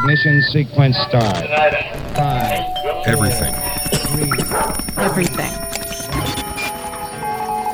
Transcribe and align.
Ignition 0.00 0.40
sequence 0.42 0.96
start. 1.08 1.44
Five, 2.14 2.62
Everything. 3.04 3.52
three, 4.06 4.30
Everything. 4.96 5.50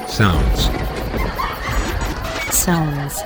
Sounds. 0.09 0.65
Sounds. 2.57 3.23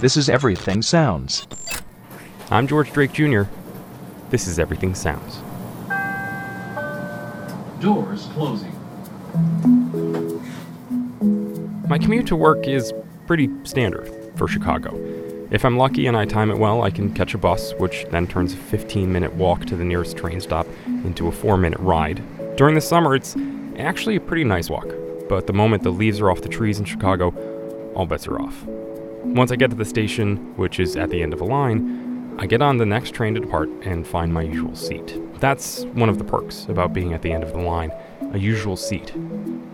This 0.00 0.16
is 0.16 0.28
Everything 0.28 0.82
Sounds. 0.82 1.46
I'm 2.50 2.66
George 2.66 2.90
Drake 2.92 3.12
Jr. 3.12 3.42
This 4.30 4.48
is 4.48 4.58
Everything 4.58 4.96
Sounds. 4.96 5.36
Doors 7.80 8.26
closing. 8.32 8.72
My 11.88 11.98
commute 11.98 12.26
to 12.26 12.36
work 12.36 12.66
is 12.66 12.92
pretty 13.28 13.48
standard 13.62 14.10
for 14.36 14.48
Chicago. 14.48 15.21
If 15.52 15.66
I'm 15.66 15.76
lucky 15.76 16.06
and 16.06 16.16
I 16.16 16.24
time 16.24 16.50
it 16.50 16.56
well, 16.56 16.80
I 16.80 16.90
can 16.90 17.12
catch 17.12 17.34
a 17.34 17.38
bus, 17.38 17.74
which 17.74 18.06
then 18.10 18.26
turns 18.26 18.54
a 18.54 18.56
15 18.56 19.12
minute 19.12 19.34
walk 19.34 19.66
to 19.66 19.76
the 19.76 19.84
nearest 19.84 20.16
train 20.16 20.40
stop 20.40 20.66
into 20.86 21.28
a 21.28 21.32
4 21.32 21.58
minute 21.58 21.78
ride. 21.78 22.22
During 22.56 22.74
the 22.74 22.80
summer, 22.80 23.14
it's 23.14 23.36
actually 23.76 24.16
a 24.16 24.20
pretty 24.20 24.44
nice 24.44 24.70
walk, 24.70 24.88
but 25.28 25.46
the 25.46 25.52
moment 25.52 25.82
the 25.82 25.90
leaves 25.90 26.20
are 26.20 26.30
off 26.30 26.40
the 26.40 26.48
trees 26.48 26.78
in 26.78 26.86
Chicago, 26.86 27.34
all 27.94 28.06
bets 28.06 28.26
are 28.28 28.40
off. 28.40 28.64
Once 28.64 29.52
I 29.52 29.56
get 29.56 29.68
to 29.68 29.76
the 29.76 29.84
station, 29.84 30.38
which 30.56 30.80
is 30.80 30.96
at 30.96 31.10
the 31.10 31.22
end 31.22 31.34
of 31.34 31.42
a 31.42 31.44
line, 31.44 32.34
I 32.38 32.46
get 32.46 32.62
on 32.62 32.78
the 32.78 32.86
next 32.86 33.10
train 33.10 33.34
to 33.34 33.40
depart 33.40 33.68
and 33.82 34.06
find 34.06 34.32
my 34.32 34.40
usual 34.40 34.74
seat. 34.74 35.20
That's 35.38 35.84
one 35.84 36.08
of 36.08 36.16
the 36.16 36.24
perks 36.24 36.64
about 36.70 36.94
being 36.94 37.12
at 37.12 37.20
the 37.20 37.30
end 37.30 37.42
of 37.44 37.52
the 37.52 37.60
line 37.60 37.92
a 38.32 38.38
usual 38.38 38.78
seat. 38.78 39.12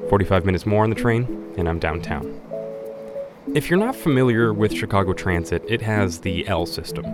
45 0.09 0.45
minutes 0.45 0.67
more 0.67 0.83
on 0.83 0.91
the 0.91 0.97
train, 0.97 1.55
and 1.57 1.69
I'm 1.69 1.79
downtown. 1.79 2.41
If 3.55 3.71
you're 3.71 3.79
not 3.79 3.97
familiar 3.97 4.53
with 4.53 4.75
Chicago 4.75 5.15
Transit, 5.15 5.65
it 5.67 5.81
has 5.81 6.21
the 6.21 6.47
L 6.49 6.67
system. 6.67 7.07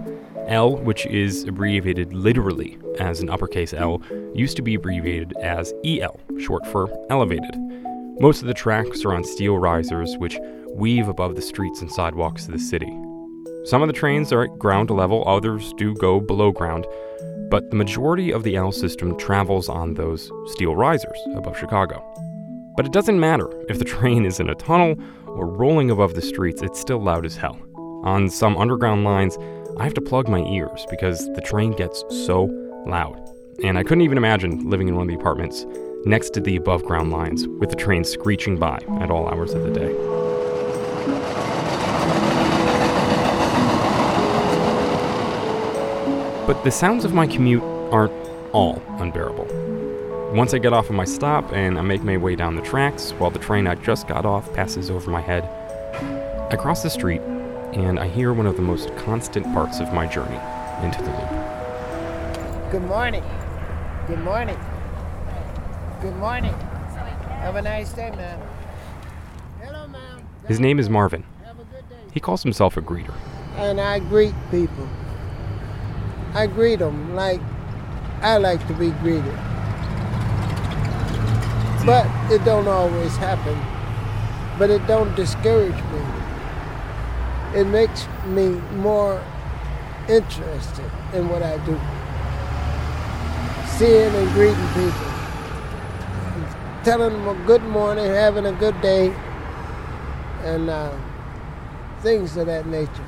L, 0.49 0.77
which 0.77 1.07
is 1.07 1.45
abbreviated 1.45 2.13
literally 2.13 2.77
as 2.99 3.21
an 3.21 3.31
uppercase 3.31 3.73
L, 3.73 4.03
used 4.35 4.57
to 4.57 4.63
be 4.63 4.75
abbreviated 4.75 5.33
as 5.41 5.73
EL, 5.85 6.19
short 6.41 6.67
for 6.67 6.91
elevated. 7.09 7.55
Most 8.19 8.43
of 8.43 8.49
the 8.49 8.55
tracks 8.55 9.05
are 9.05 9.15
on 9.15 9.23
steel 9.23 9.59
risers, 9.59 10.17
which 10.19 10.37
weave 10.71 11.07
above 11.07 11.37
the 11.37 11.43
streets 11.43 11.81
and 11.81 11.91
sidewalks 11.91 12.47
of 12.47 12.53
the 12.53 12.59
city. 12.59 12.93
Some 13.65 13.83
of 13.83 13.87
the 13.87 13.95
trains 13.95 14.33
are 14.33 14.43
at 14.43 14.59
ground 14.59 14.91
level, 14.91 15.23
others 15.29 15.73
do 15.77 15.95
go 15.95 16.21
below 16.21 16.51
ground, 16.51 16.85
but 17.49 17.71
the 17.71 17.77
majority 17.77 18.33
of 18.33 18.43
the 18.43 18.57
L 18.57 18.73
system 18.73 19.17
travels 19.17 19.69
on 19.69 19.95
those 19.95 20.33
steel 20.47 20.75
risers 20.75 21.19
above 21.37 21.57
Chicago. 21.57 22.03
But 22.77 22.87
it 22.87 22.93
doesn't 22.93 23.21
matter 23.21 23.49
if 23.69 23.79
the 23.79 23.85
train 23.97 24.25
is 24.25 24.41
in 24.41 24.51
a 24.51 24.55
tunnel 24.55 24.97
or 25.27 25.47
rolling 25.47 25.91
above 25.91 26.15
the 26.15 26.23
streets, 26.23 26.63
it's 26.63 26.81
still 26.81 27.01
loud 27.01 27.25
as 27.25 27.37
hell. 27.37 27.59
On 28.05 28.29
some 28.29 28.57
underground 28.57 29.05
lines, 29.05 29.39
I 29.79 29.85
have 29.85 29.95
to 29.95 30.01
plug 30.01 30.29
my 30.29 30.41
ears 30.41 30.87
because 30.91 31.27
the 31.35 31.41
train 31.41 31.73
gets 31.73 32.05
so 32.09 32.45
loud. 32.87 33.21
And 33.63 33.79
I 33.79 33.83
couldn't 33.83 34.03
even 34.03 34.19
imagine 34.19 34.69
living 34.69 34.89
in 34.89 34.97
one 34.97 35.09
of 35.09 35.09
the 35.09 35.21
apartments 35.21 35.65
next 36.05 36.31
to 36.31 36.41
the 36.41 36.57
above 36.57 36.85
ground 36.85 37.11
lines 37.13 37.47
with 37.47 37.71
the 37.71 37.77
train 37.77 38.05
screeching 38.05 38.59
by 38.59 38.79
at 39.01 39.11
all 39.11 39.29
hours 39.29 39.55
of 39.55 39.63
the 39.63 39.71
day. 39.71 39.93
But 46.47 46.63
the 46.63 46.71
sounds 46.71 47.05
of 47.05 47.15
my 47.15 47.27
commute 47.27 47.63
aren't 47.91 48.13
all 48.53 48.83
unbearable. 48.99 49.84
Once 50.35 50.53
I 50.53 50.59
get 50.59 50.73
off 50.73 50.91
of 50.91 50.97
my 50.97 51.05
stop 51.05 51.53
and 51.53 51.79
I 51.79 51.83
make 51.83 52.03
my 52.03 52.17
way 52.17 52.35
down 52.35 52.57
the 52.57 52.63
tracks 52.63 53.13
while 53.13 53.31
the 53.31 53.39
train 53.39 53.69
I 53.69 53.77
just 53.77 54.09
got 54.09 54.27
off 54.27 54.53
passes 54.53 54.91
over 54.91 55.09
my 55.09 55.21
head, 55.21 55.45
I 56.53 56.57
cross 56.57 56.83
the 56.83 56.91
street 56.91 57.21
and 57.21 58.01
I 58.01 58.09
hear 58.09 58.33
one 58.33 58.49
of 58.49 58.57
the 58.57 58.63
most 58.63 58.93
constant 58.97 59.47
parts 59.55 59.79
of 59.79 59.93
my 59.93 60.09
journey 60.09 60.41
into 60.85 61.01
the 61.05 61.11
loop. 61.11 62.73
Good 62.73 62.83
morning. 62.83 63.23
Good 64.09 64.19
morning. 64.19 64.59
Good 66.03 66.17
morning. 66.17 66.53
Have 66.53 67.55
a 67.55 67.63
nice 67.63 67.93
day, 67.93 68.11
ma'am. 68.11 68.41
Hello, 69.63 69.87
ma'am. 69.87 70.27
His 70.49 70.59
name 70.59 70.81
is 70.81 70.91
Marvin. 70.91 71.23
Have 71.45 71.61
a 71.61 71.65
good 71.65 71.89
day. 71.89 71.97
He 72.13 72.19
calls 72.19 72.43
himself 72.43 72.77
a 72.77 72.83
greeter. 72.83 73.15
And 73.55 73.81
I 73.81 74.01
greet 74.01 74.35
people. 74.51 74.89
I 76.35 76.49
greet 76.49 76.81
them 76.81 77.15
like 77.15 77.41
I 78.21 78.39
like 78.39 78.67
to 78.67 78.75
be 78.75 78.91
greeted. 78.91 79.39
But 81.87 82.07
it 82.33 82.45
don't 82.45 82.67
always 82.67 83.17
happen. 83.17 83.61
But 84.59 84.71
it 84.71 84.87
don't 84.87 85.15
discourage 85.15 85.75
me. 85.75 86.01
It 87.55 87.67
makes 87.67 88.07
me 88.27 88.49
more 88.77 89.23
interested 90.09 90.91
in 91.13 91.29
what 91.29 91.43
I 91.43 91.59
do. 91.67 91.79
Seeing 93.77 94.15
and 94.15 94.33
greeting 94.33 94.69
people. 94.69 95.11
Telling 96.85 97.13
them 97.13 97.29
a 97.29 97.47
good 97.47 97.63
morning, 97.65 98.07
having 98.07 98.47
a 98.47 98.53
good 98.53 98.81
day, 98.81 99.15
and 100.43 100.71
uh, 100.71 100.93
things 102.01 102.37
of 102.37 102.47
that 102.47 102.67
nature. 102.67 103.05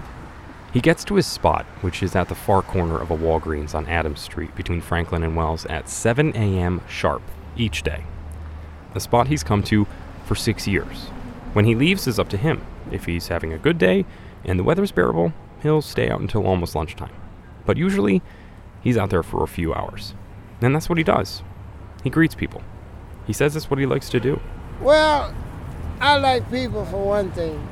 He 0.73 0.81
gets 0.81 1.05
to 1.05 1.15
his 1.15 1.27
spot, 1.27 1.65
which 1.81 2.03
is 2.03 2.15
at 2.15 2.29
the 2.29 2.35
far 2.35 2.63
corner 2.63 2.99
of 2.99 3.11
a 3.11 3.17
Walgreens 3.17 3.75
on 3.75 3.87
Adams 3.87 4.21
Street 4.21 4.55
between 4.55 4.81
Franklin 4.81 5.23
and 5.23 5.35
Wells 5.37 5.65
at 5.67 5.89
7 5.89 6.37
a.m. 6.37 6.83
sharp 6.89 7.23
each 7.57 7.83
day. 7.83 8.05
A 8.97 9.01
spot 9.01 9.29
he's 9.29 9.45
come 9.45 9.63
to 9.65 9.87
for 10.25 10.35
six 10.35 10.67
years. 10.67 11.09
When 11.53 11.67
he 11.67 11.75
leaves 11.75 12.07
is 12.07 12.19
up 12.19 12.31
to 12.31 12.39
him. 12.39 12.67
If 12.91 13.05
he's 13.05 13.29
having 13.29 13.53
a 13.53 13.59
good 13.59 13.77
day 13.77 14.07
and 14.43 14.59
the 14.59 14.65
weather's 14.65 14.91
bearable, 14.91 15.35
he'll 15.63 15.83
stay 15.83 16.09
out 16.09 16.21
until 16.21 16.47
almost 16.47 16.75
lunchtime. 16.75 17.15
But 17.67 17.77
usually, 17.77 18.23
he's 18.81 18.97
out 18.97 19.11
there 19.11 19.23
for 19.23 19.45
a 19.45 19.49
few 19.49 19.75
hours. 19.75 20.15
And 20.63 20.75
that's 20.75 20.89
what 20.89 20.97
he 20.97 21.05
does. 21.05 21.43
He 22.05 22.09
greets 22.09 22.35
people. 22.35 22.63
He 23.27 23.35
says 23.35 23.53
that's 23.53 23.69
what 23.69 23.79
he 23.79 23.85
likes 23.85 24.09
to 24.09 24.19
do. 24.19 24.41
Well, 24.81 25.35
I 26.01 26.17
like 26.17 26.51
people 26.51 26.87
for 26.87 27.05
one 27.05 27.33
thing. 27.33 27.69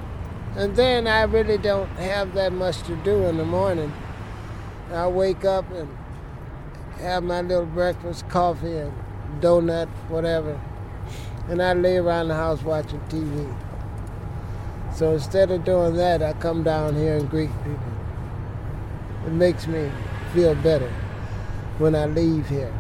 And 0.57 0.77
then 0.77 1.07
I 1.07 1.23
really 1.23 1.57
don't 1.57 1.89
have 1.97 2.35
that 2.35 2.53
much 2.53 2.83
to 2.83 2.97
do 2.97 3.25
in 3.25 3.39
the 3.39 3.47
morning. 3.47 3.95
I 4.93 5.07
wake 5.07 5.47
up 5.47 5.71
and 5.73 5.89
have 6.99 7.23
my 7.23 7.41
little 7.41 7.65
breakfast, 7.65 8.29
coffee 8.29 8.77
and 8.77 8.93
donut, 9.41 9.89
whatever. 10.09 10.61
And 11.49 11.63
I 11.63 11.75
lay 11.75 11.97
around 11.97 12.29
the 12.29 12.35
house 12.35 12.63
watching 12.63 13.01
TV. 13.09 13.55
So 14.95 15.13
instead 15.13 15.51
of 15.51 15.65
doing 15.65 15.97
that, 15.97 16.23
I 16.23 16.33
come 16.35 16.63
down 16.63 16.95
here 16.95 17.17
and 17.17 17.29
greet 17.29 17.51
people. 17.65 17.93
It 19.27 19.33
makes 19.33 19.67
me 19.67 19.91
feel 20.33 20.55
better 20.57 20.91
when 21.79 21.95
I 21.95 22.07
leave 22.07 22.49
here. 22.49 22.73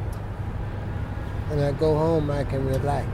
And 1.50 1.60
I 1.60 1.72
go 1.72 1.96
home, 1.96 2.30
I 2.30 2.44
can 2.44 2.66
relax 2.66 3.08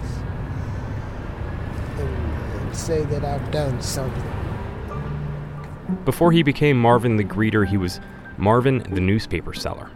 and, 1.99 2.09
and 2.09 2.77
say 2.77 3.05
that 3.05 3.25
I've 3.25 3.51
done 3.51 3.81
something. 3.81 4.23
Before 6.05 6.31
he 6.31 6.43
became 6.43 6.81
Marvin 6.81 7.17
the 7.17 7.25
Greeter, 7.25 7.67
he 7.67 7.77
was 7.77 8.01
Marvin 8.39 8.79
the 8.91 9.01
newspaper 9.01 9.53
seller. 9.53 9.91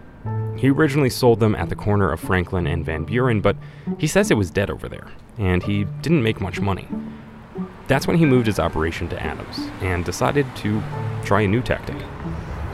He 0.64 0.70
originally 0.70 1.10
sold 1.10 1.40
them 1.40 1.54
at 1.54 1.68
the 1.68 1.76
corner 1.76 2.10
of 2.10 2.20
Franklin 2.20 2.66
and 2.66 2.86
Van 2.86 3.04
Buren, 3.04 3.42
but 3.42 3.54
he 3.98 4.06
says 4.06 4.30
it 4.30 4.38
was 4.38 4.50
dead 4.50 4.70
over 4.70 4.88
there, 4.88 5.08
and 5.36 5.62
he 5.62 5.84
didn't 6.00 6.22
make 6.22 6.40
much 6.40 6.58
money. 6.58 6.88
That's 7.86 8.06
when 8.06 8.16
he 8.16 8.24
moved 8.24 8.46
his 8.46 8.58
operation 8.58 9.10
to 9.10 9.22
Adams 9.22 9.58
and 9.82 10.06
decided 10.06 10.46
to 10.56 10.82
try 11.22 11.42
a 11.42 11.46
new 11.46 11.60
tactic. 11.60 11.98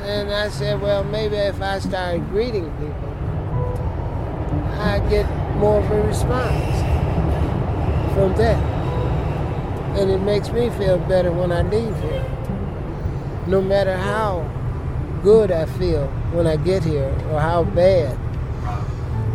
And 0.03 0.33
I 0.33 0.51
said, 0.51 0.81
well, 0.81 1.03
maybe 1.03 1.34
if 1.34 1.61
I 1.61 1.81
started 1.81 2.28
greeting 2.28 2.71
people, 2.77 3.11
I'd 4.78 5.05
get 5.11 5.28
more 5.57 5.81
of 5.81 5.91
a 5.91 6.03
response 6.03 6.77
from 8.15 8.37
that. 8.37 8.62
And 9.99 10.13
it 10.13 10.21
makes 10.21 10.51
me 10.51 10.71
feel 10.71 10.98
better 10.98 11.33
when 11.33 11.51
I 11.51 11.63
leave 11.63 12.01
here. 12.03 12.25
No 13.48 13.60
matter 13.60 13.97
how 13.97 14.48
good 15.22 15.51
I 15.51 15.67
feel 15.67 16.07
when 16.33 16.47
I 16.47 16.57
get 16.57 16.83
here 16.83 17.15
or 17.31 17.41
how 17.41 17.65
bad, 17.65 18.15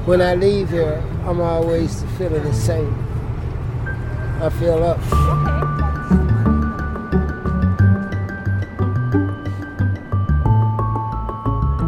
when 0.05 0.21
I 0.21 0.35
leave 0.35 0.69
here, 0.69 1.03
I'm 1.25 1.41
always 1.41 2.03
feeling 2.17 2.43
the 2.43 2.53
same. 2.53 2.93
I 4.41 4.49
feel 4.49 4.83
up. 4.83 4.99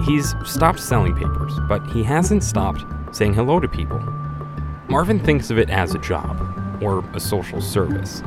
He's 0.03 0.33
stopped 0.45 0.79
selling 0.79 1.13
papers, 1.15 1.53
but 1.67 1.85
he 1.87 2.01
hasn't 2.01 2.43
stopped 2.43 2.85
saying 3.11 3.33
hello 3.33 3.59
to 3.59 3.67
people. 3.67 3.99
Marvin 4.87 5.19
thinks 5.19 5.49
of 5.49 5.57
it 5.57 5.69
as 5.69 5.93
a 5.93 5.99
job 5.99 6.41
or 6.81 7.03
a 7.13 7.19
social 7.19 7.61
service, 7.61 8.23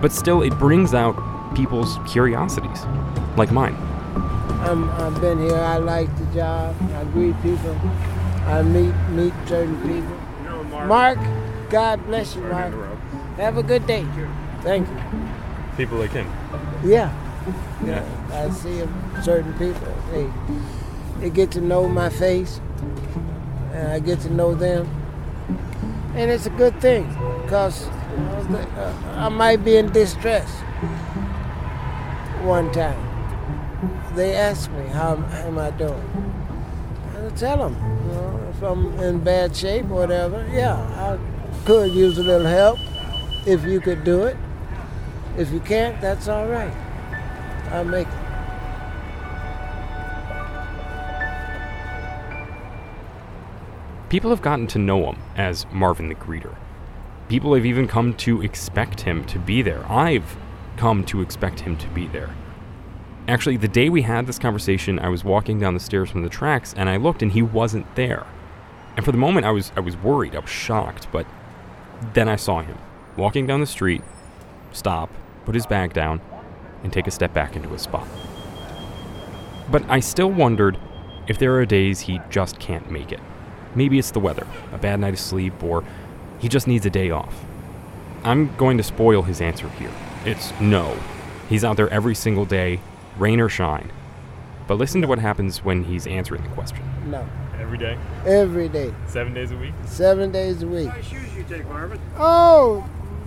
but 0.00 0.12
still 0.12 0.42
it 0.42 0.56
brings 0.58 0.94
out 0.94 1.16
people's 1.54 1.98
curiosities, 2.06 2.84
like 3.36 3.50
mine. 3.50 3.76
I'm, 4.16 4.90
I've 4.92 5.20
been 5.20 5.38
here. 5.38 5.56
I 5.56 5.76
like 5.78 6.08
the 6.18 6.24
job. 6.34 6.74
I 6.94 7.04
greet 7.04 7.40
people. 7.42 7.76
I 8.46 8.62
meet 8.62 8.94
meet 9.10 9.32
certain 9.46 9.76
people. 9.82 10.86
Mark, 10.86 11.18
God 11.70 12.04
bless 12.06 12.34
you, 12.36 12.42
Mark. 12.42 12.72
Have 13.36 13.58
a 13.58 13.62
good 13.62 13.86
day. 13.86 14.06
Thank 14.62 14.88
you. 14.88 15.00
People 15.76 15.98
like 15.98 16.12
him. 16.12 16.26
Yeah, 16.84 17.12
Yeah. 17.84 18.04
I 18.32 18.50
see 18.50 18.80
'em, 18.80 18.92
certain 19.22 19.52
people. 19.54 19.92
They 20.12 20.26
they 21.20 21.30
get 21.30 21.50
to 21.52 21.60
know 21.60 21.88
my 21.88 22.08
face, 22.10 22.60
and 23.72 23.88
I 23.92 23.98
get 23.98 24.20
to 24.20 24.32
know 24.32 24.54
them, 24.54 24.88
and 26.14 26.30
it's 26.30 26.46
a 26.46 26.50
good 26.50 26.80
thing 26.80 27.06
know, 28.48 28.58
uh, 28.58 28.92
I 29.16 29.28
might 29.28 29.64
be 29.64 29.76
in 29.76 29.90
distress. 29.92 30.48
One 32.42 32.70
time, 32.72 32.98
they 34.14 34.34
ask 34.34 34.70
me 34.70 34.86
how, 34.86 35.16
how 35.16 35.46
am 35.46 35.58
I 35.58 35.70
doing. 35.72 36.34
I 37.16 37.28
tell 37.30 37.68
them, 37.68 37.74
you 37.74 38.12
know, 38.12 38.48
if 38.50 38.62
I'm 38.62 38.98
in 39.00 39.20
bad 39.20 39.56
shape 39.56 39.84
or 39.86 39.94
whatever, 39.94 40.46
yeah, 40.52 40.76
I 40.76 41.18
could 41.64 41.92
use 41.92 42.18
a 42.18 42.22
little 42.22 42.46
help 42.46 42.78
if 43.46 43.64
you 43.64 43.80
could 43.80 44.04
do 44.04 44.24
it. 44.24 44.36
If 45.36 45.50
you 45.50 45.60
can't, 45.60 46.00
that's 46.00 46.28
all 46.28 46.46
right. 46.46 46.72
I'll 47.70 47.84
make 47.84 48.06
it. 48.06 48.14
People 54.10 54.30
have 54.30 54.42
gotten 54.42 54.68
to 54.68 54.78
know 54.78 55.06
him 55.06 55.18
as 55.34 55.66
Marvin 55.72 56.08
the 56.08 56.14
Greeter. 56.14 56.54
People 57.28 57.54
have 57.54 57.66
even 57.66 57.88
come 57.88 58.14
to 58.14 58.42
expect 58.42 59.00
him 59.00 59.24
to 59.24 59.40
be 59.40 59.60
there. 59.60 59.84
I've 59.90 60.36
come 60.76 61.04
to 61.06 61.20
expect 61.20 61.60
him 61.60 61.76
to 61.78 61.88
be 61.88 62.06
there. 62.06 62.30
Actually, 63.26 63.56
the 63.56 63.68
day 63.68 63.88
we 63.88 64.02
had 64.02 64.26
this 64.26 64.38
conversation, 64.38 64.98
I 64.98 65.08
was 65.08 65.24
walking 65.24 65.58
down 65.58 65.72
the 65.72 65.80
stairs 65.80 66.10
from 66.10 66.22
the 66.22 66.28
tracks 66.28 66.74
and 66.76 66.90
I 66.90 66.98
looked 66.98 67.22
and 67.22 67.32
he 67.32 67.40
wasn't 67.40 67.94
there. 67.96 68.26
And 68.96 69.04
for 69.04 69.12
the 69.12 69.18
moment 69.18 69.46
I 69.46 69.50
was 69.50 69.72
I 69.76 69.80
was 69.80 69.96
worried, 69.96 70.36
I 70.36 70.40
was 70.40 70.50
shocked, 70.50 71.08
but 71.10 71.26
then 72.12 72.28
I 72.28 72.36
saw 72.36 72.60
him 72.60 72.76
walking 73.16 73.46
down 73.46 73.60
the 73.60 73.66
street, 73.66 74.02
stop, 74.72 75.10
put 75.44 75.54
his 75.54 75.66
bag 75.66 75.92
down, 75.92 76.20
and 76.82 76.92
take 76.92 77.06
a 77.06 77.10
step 77.10 77.32
back 77.32 77.56
into 77.56 77.68
his 77.70 77.82
spot. 77.82 78.06
But 79.70 79.88
I 79.88 80.00
still 80.00 80.30
wondered 80.30 80.78
if 81.26 81.38
there 81.38 81.54
are 81.58 81.64
days 81.64 82.00
he 82.00 82.20
just 82.28 82.58
can't 82.58 82.90
make 82.90 83.10
it. 83.10 83.20
Maybe 83.74 83.98
it's 83.98 84.10
the 84.10 84.20
weather, 84.20 84.46
a 84.72 84.78
bad 84.78 85.00
night 85.00 85.14
of 85.14 85.20
sleep, 85.20 85.62
or 85.62 85.82
he 86.38 86.48
just 86.48 86.66
needs 86.66 86.84
a 86.84 86.90
day 86.90 87.10
off. 87.10 87.44
I'm 88.22 88.54
going 88.56 88.76
to 88.76 88.82
spoil 88.82 89.22
his 89.22 89.40
answer 89.40 89.68
here. 89.70 89.92
It's 90.24 90.52
no. 90.60 90.98
He's 91.48 91.64
out 91.64 91.76
there 91.76 91.88
every 91.90 92.14
single 92.14 92.44
day, 92.44 92.80
rain 93.18 93.40
or 93.40 93.48
shine. 93.48 93.90
But 94.66 94.74
listen 94.78 95.00
to 95.02 95.06
what 95.08 95.18
happens 95.18 95.64
when 95.64 95.84
he's 95.84 96.06
answering 96.06 96.42
the 96.42 96.48
question. 96.50 96.80
No, 97.06 97.26
Every 97.60 97.78
day, 97.78 97.96
every 98.26 98.68
day, 98.68 98.92
seven 99.06 99.32
days 99.34 99.50
a 99.50 99.56
week. 99.56 99.72
seven 99.86 100.30
days 100.32 100.62
a 100.62 100.66
week. 100.66 100.86
Nice 100.88 101.04
shoes 101.06 101.34
you 101.36 101.44
take, 101.48 101.66
Marvin. 101.68 102.00
Oh, 102.18 102.84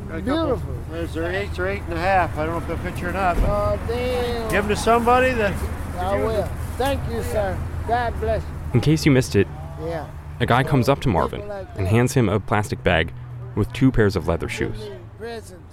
Got 0.10 0.18
a 0.20 0.22
couple. 0.22 0.46
beautiful. 0.46 0.76
There's 0.92 1.14
their 1.14 1.32
eights 1.32 1.58
or 1.60 1.68
eight 1.68 1.82
and 1.84 1.94
a 1.94 2.00
half. 2.00 2.38
I 2.38 2.46
don't 2.46 2.54
know 2.54 2.58
if 2.60 2.68
they'll 2.68 2.92
fit 2.92 3.02
you 3.02 3.10
or 3.10 3.12
not, 3.14 3.38
Oh, 3.40 3.80
damn. 3.88 4.50
give 4.52 4.68
them 4.68 4.70
to 4.70 4.82
somebody 4.82 5.32
that. 5.32 5.54
I 5.98 6.18
will. 6.24 6.48
Thank 6.78 7.02
you, 7.12 7.24
sir. 7.24 7.58
God 7.88 8.20
bless 8.20 8.42
you. 8.44 8.48
In 8.76 8.82
case 8.82 9.06
you 9.06 9.12
missed 9.12 9.36
it, 9.36 9.48
Yeah. 9.84 10.08
a 10.40 10.46
guy 10.46 10.64
comes 10.64 10.88
up 10.90 11.00
to 11.02 11.10
Marvin 11.10 11.42
and 11.76 11.88
hands 11.88 12.14
him 12.14 12.30
a 12.30 12.40
plastic 12.40 12.84
bag 12.84 13.14
with 13.56 13.72
two 13.74 13.92
pairs 13.92 14.16
of 14.16 14.28
leather 14.28 14.48
shoes. 14.50 14.90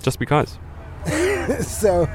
Just 0.02 0.18
because. 0.18 0.58
so 1.60 2.08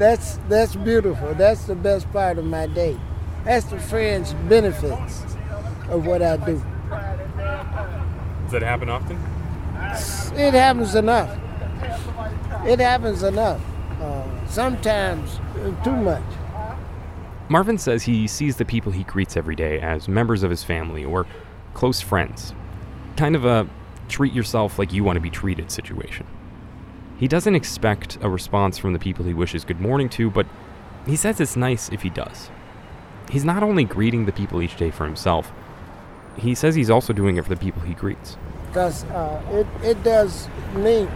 that's 0.00 0.38
that's 0.48 0.74
beautiful. 0.74 1.34
That's 1.34 1.64
the 1.66 1.74
best 1.74 2.10
part 2.10 2.38
of 2.38 2.46
my 2.46 2.66
day. 2.66 2.98
That's 3.44 3.66
the 3.66 3.78
fringe 3.78 4.32
benefits 4.48 5.22
of 5.90 6.06
what 6.06 6.22
I 6.22 6.38
do. 6.38 6.54
Does 8.44 8.52
that 8.52 8.62
happen 8.62 8.88
often? 8.88 9.16
It 10.38 10.54
happens 10.54 10.94
enough. 10.94 11.38
It 12.66 12.80
happens 12.80 13.22
enough. 13.22 13.60
Uh, 14.00 14.46
sometimes 14.46 15.38
too 15.84 15.96
much. 15.96 16.22
Marvin 17.50 17.76
says 17.76 18.04
he 18.04 18.26
sees 18.26 18.56
the 18.56 18.64
people 18.64 18.92
he 18.92 19.04
greets 19.04 19.36
every 19.36 19.54
day 19.54 19.80
as 19.80 20.08
members 20.08 20.42
of 20.42 20.50
his 20.50 20.64
family 20.64 21.04
or 21.04 21.26
close 21.74 22.00
friends. 22.00 22.54
Kind 23.16 23.36
of 23.36 23.44
a 23.44 23.68
treat 24.08 24.32
yourself 24.32 24.78
like 24.78 24.92
you 24.94 25.04
want 25.04 25.16
to 25.16 25.20
be 25.20 25.30
treated 25.30 25.70
situation. 25.70 26.26
He 27.20 27.28
doesn't 27.28 27.54
expect 27.54 28.16
a 28.22 28.30
response 28.30 28.78
from 28.78 28.94
the 28.94 28.98
people 28.98 29.26
he 29.26 29.34
wishes 29.34 29.66
good 29.66 29.78
morning 29.78 30.08
to, 30.08 30.30
but 30.30 30.46
he 31.06 31.16
says 31.16 31.38
it's 31.38 31.54
nice 31.54 31.90
if 31.90 32.00
he 32.00 32.08
does. 32.08 32.50
He's 33.30 33.44
not 33.44 33.62
only 33.62 33.84
greeting 33.84 34.24
the 34.24 34.32
people 34.32 34.62
each 34.62 34.76
day 34.76 34.90
for 34.90 35.04
himself, 35.04 35.52
he 36.38 36.54
says 36.54 36.74
he's 36.74 36.88
also 36.88 37.12
doing 37.12 37.36
it 37.36 37.42
for 37.42 37.50
the 37.50 37.60
people 37.60 37.82
he 37.82 37.92
greets. 37.92 38.38
because 38.70 39.04
uh, 39.04 39.42
it, 39.50 39.66
it 39.84 40.02
does 40.02 40.48
me. 40.74 41.08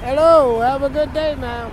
Hello, 0.00 0.60
have 0.60 0.82
a 0.82 0.88
good 0.88 1.12
day 1.12 1.34
now. 1.34 1.70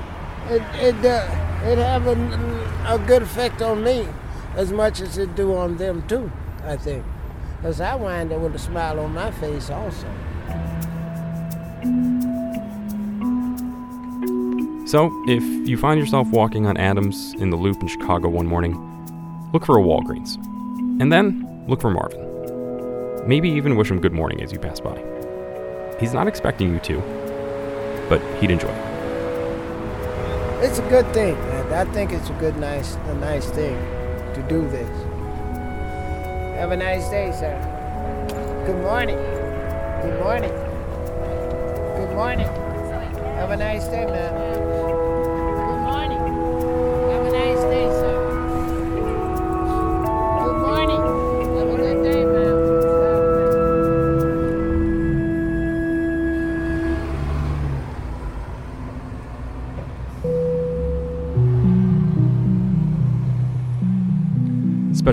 It 0.50 0.61
it 0.75 1.05
uh, 1.05 1.69
it 1.69 1.77
have 1.77 2.07
a, 2.07 2.95
a 2.95 3.00
good 3.07 3.21
effect 3.21 3.61
on 3.61 3.83
me 3.83 4.07
as 4.55 4.71
much 4.71 5.00
as 5.01 5.17
it 5.17 5.35
do 5.35 5.55
on 5.55 5.77
them 5.77 6.05
too. 6.07 6.31
I 6.63 6.75
think, 6.75 7.05
because 7.57 7.79
I 7.79 7.95
wind 7.95 8.33
up 8.33 8.41
with 8.41 8.55
a 8.55 8.59
smile 8.59 9.00
on 9.00 9.13
my 9.13 9.31
face 9.31 9.69
also. 9.69 10.07
So, 14.88 15.12
if 15.28 15.44
you 15.68 15.75
find 15.75 16.00
yourself 16.00 16.30
walking 16.30 16.66
on 16.66 16.78
Adams 16.78 17.34
in 17.39 17.50
the 17.50 17.57
Loop 17.57 17.81
in 17.81 17.89
Chicago 17.89 18.30
one 18.30 18.48
morning, 18.48 18.74
look 19.51 19.66
for 19.66 19.78
a 19.78 19.81
Walgreens. 19.81 20.38
And 21.01 21.12
then 21.12 21.66
look 21.68 21.81
for 21.81 21.89
Marvin. 21.89 23.28
Maybe 23.28 23.50
even 23.50 23.75
wish 23.75 23.92
him 23.92 24.00
good 24.00 24.13
morning 24.13 24.42
as 24.42 24.54
you 24.54 24.60
pass 24.60 24.80
by. 24.80 24.98
He's 26.00 26.13
not 26.13 26.25
expecting 26.25 26.74
you 26.74 26.80
to, 26.80 27.01
but 28.07 28.22
he'd 28.39 28.50
enjoy 28.50 28.69
it. 28.69 28.94
It's 30.63 30.80
a 30.80 30.88
good 30.89 31.13
thing. 31.13 31.36
I 31.36 31.84
think 31.92 32.13
it's 32.13 32.30
a 32.30 32.34
good, 32.39 32.56
nice, 32.56 32.95
a 32.95 33.16
nice 33.16 33.50
thing 33.50 33.75
to 34.36 34.45
do 34.48 34.69
this. 34.69 34.89
Have 36.56 36.72
a 36.72 36.78
nice 36.78 37.10
day, 37.10 37.34
sir. 37.38 37.60
Good 38.66 38.81
morning. 38.84 39.18
Good 39.18 40.18
morning. 40.24 40.54
Good 41.98 42.16
morning. 42.16 42.48
Have 43.36 43.51
a 43.51 43.57
nice 43.57 43.84
day, 43.89 44.06
man. 44.06 44.46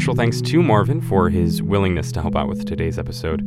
Special 0.04 0.16
thanks 0.16 0.42
to 0.42 0.62
Marvin 0.62 1.00
for 1.00 1.30
his 1.30 1.62
willingness 1.62 2.12
to 2.12 2.20
help 2.20 2.36
out 2.36 2.46
with 2.46 2.66
today's 2.66 2.98
episode. 2.98 3.40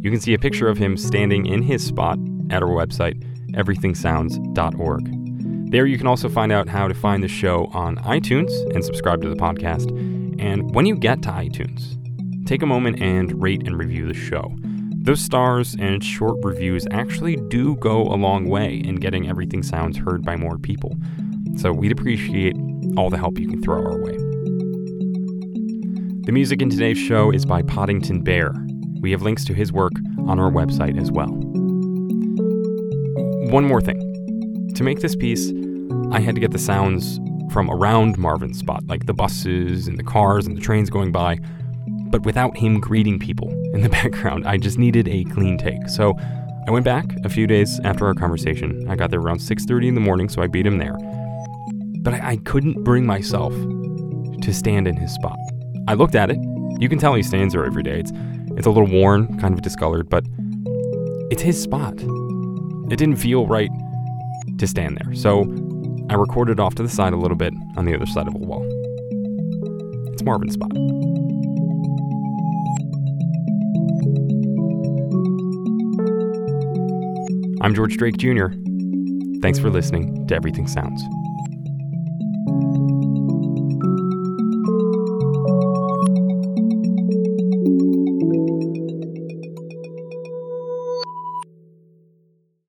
You 0.00 0.12
can 0.12 0.20
see 0.20 0.32
a 0.32 0.38
picture 0.38 0.68
of 0.68 0.78
him 0.78 0.96
standing 0.96 1.44
in 1.44 1.60
his 1.60 1.84
spot 1.84 2.20
at 2.50 2.62
our 2.62 2.68
website, 2.68 3.20
everythingsounds.org. 3.54 5.72
There 5.72 5.86
you 5.86 5.98
can 5.98 6.06
also 6.06 6.28
find 6.28 6.52
out 6.52 6.68
how 6.68 6.86
to 6.86 6.94
find 6.94 7.20
the 7.20 7.26
show 7.26 7.68
on 7.72 7.96
iTunes 7.96 8.52
and 8.72 8.84
subscribe 8.84 9.22
to 9.22 9.28
the 9.28 9.34
podcast. 9.34 9.90
And 10.40 10.72
when 10.72 10.86
you 10.86 10.94
get 10.94 11.20
to 11.22 11.30
iTunes, 11.30 11.98
take 12.46 12.62
a 12.62 12.66
moment 12.66 13.02
and 13.02 13.42
rate 13.42 13.66
and 13.66 13.76
review 13.76 14.06
the 14.06 14.14
show. 14.14 14.54
Those 14.92 15.20
stars 15.20 15.74
and 15.80 16.04
short 16.04 16.36
reviews 16.44 16.86
actually 16.92 17.38
do 17.48 17.74
go 17.78 18.02
a 18.02 18.14
long 18.14 18.48
way 18.48 18.76
in 18.76 19.00
getting 19.00 19.28
Everything 19.28 19.64
Sounds 19.64 19.96
heard 19.96 20.24
by 20.24 20.36
more 20.36 20.58
people. 20.58 20.94
So 21.56 21.72
we'd 21.72 21.90
appreciate 21.90 22.54
all 22.96 23.10
the 23.10 23.18
help 23.18 23.36
you 23.36 23.48
can 23.48 23.60
throw 23.60 23.84
our 23.84 24.00
way. 24.00 24.33
The 26.24 26.32
music 26.32 26.62
in 26.62 26.70
today's 26.70 26.96
show 26.96 27.30
is 27.30 27.44
by 27.44 27.60
Podington 27.60 28.22
Bear. 28.22 28.54
We 29.02 29.10
have 29.10 29.20
links 29.20 29.44
to 29.44 29.52
his 29.52 29.72
work 29.72 29.92
on 30.26 30.40
our 30.40 30.50
website 30.50 30.98
as 30.98 31.12
well. 31.12 31.28
One 33.52 33.64
more 33.66 33.82
thing. 33.82 34.72
To 34.74 34.82
make 34.82 35.00
this 35.00 35.14
piece, 35.14 35.52
I 36.12 36.20
had 36.20 36.34
to 36.34 36.40
get 36.40 36.50
the 36.52 36.58
sounds 36.58 37.20
from 37.52 37.70
around 37.70 38.16
Marvin's 38.16 38.58
spot, 38.58 38.86
like 38.86 39.04
the 39.04 39.12
buses 39.12 39.86
and 39.86 39.98
the 39.98 40.02
cars 40.02 40.46
and 40.46 40.56
the 40.56 40.62
trains 40.62 40.88
going 40.88 41.12
by, 41.12 41.38
but 42.06 42.24
without 42.24 42.56
him 42.56 42.80
greeting 42.80 43.18
people 43.18 43.50
in 43.74 43.82
the 43.82 43.88
background. 44.00 44.46
I 44.46 44.56
just 44.56 44.78
needed 44.78 45.06
a 45.08 45.24
clean 45.24 45.58
take. 45.58 45.90
So 45.90 46.14
I 46.66 46.70
went 46.70 46.86
back 46.86 47.04
a 47.22 47.28
few 47.28 47.46
days 47.46 47.80
after 47.84 48.06
our 48.06 48.14
conversation. 48.14 48.88
I 48.88 48.96
got 48.96 49.10
there 49.10 49.20
around 49.20 49.40
6:30 49.40 49.88
in 49.88 49.94
the 49.94 50.00
morning, 50.00 50.30
so 50.30 50.40
I 50.40 50.46
beat 50.46 50.64
him 50.64 50.78
there. 50.78 50.96
But 52.00 52.14
I, 52.14 52.30
I 52.30 52.36
couldn't 52.38 52.82
bring 52.82 53.04
myself 53.04 53.52
to 53.52 54.54
stand 54.54 54.88
in 54.88 54.96
his 54.96 55.12
spot. 55.12 55.36
I 55.86 55.94
looked 55.94 56.14
at 56.14 56.30
it. 56.30 56.38
You 56.80 56.88
can 56.88 56.98
tell 56.98 57.14
he 57.14 57.22
stands 57.22 57.54
there 57.54 57.64
every 57.64 57.82
day. 57.82 58.00
It's 58.00 58.12
it's 58.56 58.66
a 58.66 58.70
little 58.70 58.88
worn, 58.88 59.38
kind 59.38 59.52
of 59.52 59.62
discolored, 59.62 60.08
but 60.08 60.24
it's 61.30 61.42
his 61.42 61.60
spot. 61.60 61.94
It 62.90 62.96
didn't 62.96 63.16
feel 63.16 63.46
right 63.46 63.70
to 64.58 64.66
stand 64.66 64.98
there. 65.00 65.14
So 65.14 65.42
I 66.10 66.14
recorded 66.14 66.60
off 66.60 66.74
to 66.76 66.82
the 66.82 66.88
side 66.88 67.12
a 67.12 67.16
little 67.16 67.36
bit 67.36 67.52
on 67.76 67.84
the 67.84 67.94
other 67.94 68.06
side 68.06 68.28
of 68.28 68.34
a 68.34 68.38
wall. 68.38 68.64
It's 70.12 70.22
Marvin's 70.22 70.54
spot. 70.54 70.70
I'm 77.62 77.74
George 77.74 77.96
Drake 77.96 78.18
Jr. 78.18 78.48
Thanks 79.42 79.58
for 79.58 79.70
listening 79.70 80.26
to 80.28 80.34
Everything 80.34 80.66
Sounds. 80.68 81.02